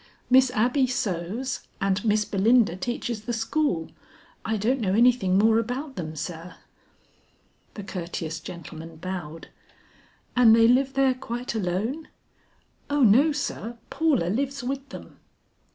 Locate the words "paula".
13.91-14.25